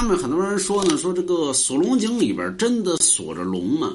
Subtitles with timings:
[0.00, 3.94] 咱们很多人说呢，说这个锁龙井里边真的锁着龙吗？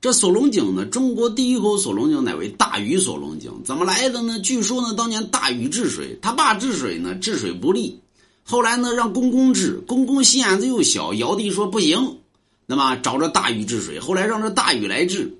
[0.00, 4.40] 这锁龙井呢，中国第一口锁龙井乃为大禹锁龙井，怎么来的呢？
[4.40, 8.00] 据说呢，当年大禹治水，他爸治水呢，治水不利，
[8.42, 12.16] 后来呢，让公公治，公公心眼子又小，尧帝说不行，
[12.64, 15.36] 那么找着大禹治水，后来让这大禹来治。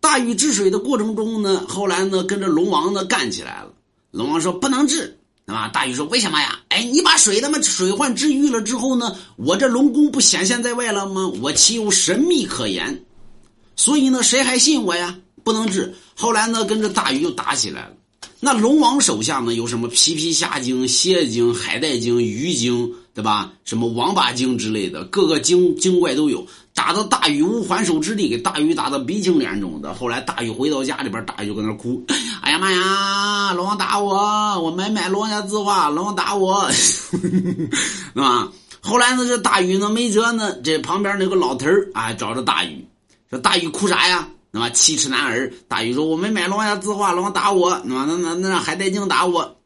[0.00, 3.74] 大禹治水的过程中呢，后来呢，跟着龙王呢干起来了。
[4.12, 6.58] 龙王说不能治，那么大禹说为什么呀？
[6.72, 11.30] 哎，你把水他妈水患治愈了之后呢，我这龙宫不显现在外了吗？
[11.42, 13.04] 我岂有神秘可言？
[13.76, 15.18] 所以呢，谁还信我呀？
[15.44, 15.94] 不能治。
[16.14, 17.92] 后来呢，跟着大鱼又打起来了。
[18.40, 23.52] 那龙王手下呢，有什么皮皮虾精、蝎精、海带精、鱼精，对吧？
[23.64, 26.46] 什么王八精之类的，各个精精怪都有。
[26.74, 29.92] 打到大禹无还手之力，给大禹打得鼻青脸肿的。
[29.92, 32.02] 后来大禹回到家里边，大禹就搁那哭
[32.40, 34.58] ：“哎呀妈呀，龙王打我！
[34.58, 37.18] 我没买龙王家字画，龙王打我， 是
[38.14, 42.84] 吧？”后来呢，这大禹呢没辙呢，这旁边那个老头儿啊找着大禹。
[43.28, 44.26] 说大禹哭啥呀？
[44.50, 49.56] 那么七尺男儿，大禹说：“我没买龙家字画，龙王打我，那那那那让海带精打我。”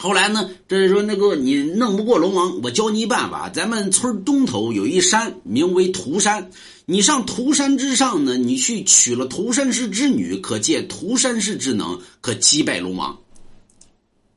[0.00, 3.48] 后来呢，这是说那个你弄不过龙王，我教你一办法。
[3.48, 6.50] 咱们村东头有一山，名为涂山。
[6.86, 13.18] 你上涂山之上呢，你去娶了涂山氏之女，可借涂山氏之能，可击败龙王。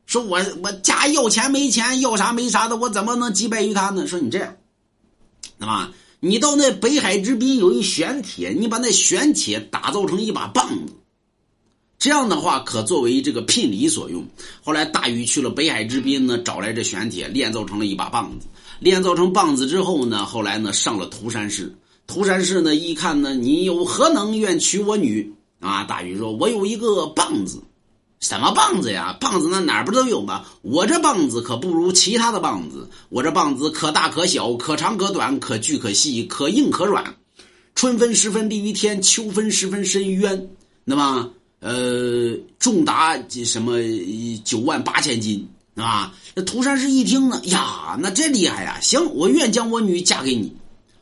[0.07, 4.07] 说我我家要钱没钱，要啥没啥的，我怎么能击败于他呢？
[4.07, 4.57] 说你这样，
[5.57, 5.91] 那么。
[6.23, 10.93] 你到那北海之滨有一玄铁，你把那玄铁打造成一把棒子，
[12.01, 14.25] 这样的话可作为这个聘礼所用。
[14.63, 18.47] 后来大禹去了北海之滨呢，找来这玄铁，炼造成了一把棒子。
[18.79, 21.71] 炼造成棒子之后呢，后来呢上了涂山氏。
[22.07, 25.83] 涂山氏呢一看呢，你有何能愿娶我女啊？
[25.83, 27.61] 大禹说：“我有一个棒子。”
[28.19, 29.15] 什么棒子呀？
[29.21, 30.43] 棒子那哪儿不都有吗？
[30.63, 32.89] 我这棒子可不如其他的棒子。
[33.09, 37.15] 我这棒子可大可小，可长可短，可巨可细，可硬可软。
[37.75, 40.49] 春分时分利于天，秋分时分深于渊。
[40.83, 41.29] 那么，
[41.61, 43.77] 呃，重达什么
[44.43, 46.11] 九万八千斤，啊？
[46.33, 48.79] 那涂山氏一听呢，呀，那这厉害呀！
[48.81, 50.51] 行，我愿将我女嫁给你。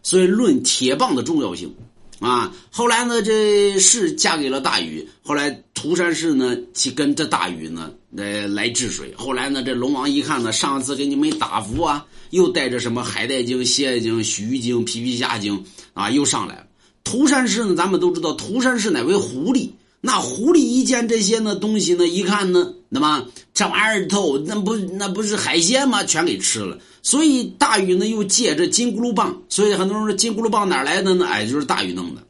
[0.03, 1.73] 所以论铁棒的重要性。
[2.19, 5.07] 啊，后来呢，这氏嫁给了大禹。
[5.23, 9.13] 后来涂山氏呢，去跟着大禹呢来来治水。
[9.15, 16.65] 后来呢，这龙王一看呢，上次给你们打服啊，又带着什么海带精、蝎精、鱼精、皮皮虾精啊，又上来了。
[17.05, 19.69] 涂山氏呢，咱们都知道，涂山氏乃为狐狸。
[20.01, 26.03] 那狐狸一见这些呢东西呢，一看呢，那么这玩意儿透那不那不是海鲜吗？
[26.03, 26.77] 全给吃了。
[27.01, 31.25] 所以大禹呢又借着金箍噜棒，所以很多人说金箍噜棒哪来的呢？
[31.25, 32.21] 哎，就是大禹弄的。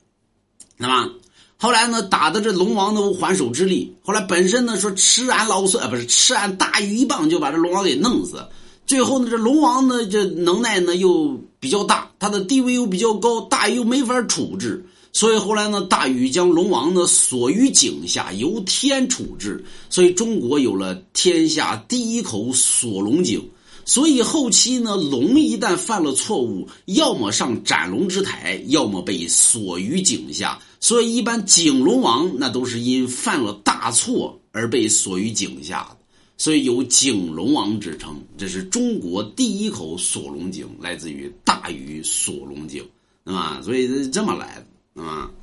[0.78, 1.12] 那么
[1.58, 3.94] 后来呢，打的这龙王都还手之力。
[4.02, 8.44] 后来本身呢说吃俺老孙啊，不是吃俺大禹一棒就把这龙王给弄死。
[8.88, 14.84] 最后呢，这龙王呢这能耐呢又比较大，他的地位又比较高，大禹又没法处置。
[15.12, 19.64] 所以后来呢，大禹将龙王呢锁于井下，由天处置。
[19.90, 23.42] 所以中国有了天下第一口锁龙井。
[23.86, 30.60] 所以后期呢，龙一旦犯了错误，要么上斩龙之台，要么被锁于井下。
[30.80, 35.98] 所以一般井龙王那都是因犯了大错而被锁于井下，
[36.38, 38.16] 所以有井龙王之称。
[38.38, 42.86] 这是中国第一口锁龙井，来自于大禹锁龙井，
[43.26, 43.60] 对吧？
[43.64, 44.68] 所以这么来的，
[45.08, 45.39] 啊。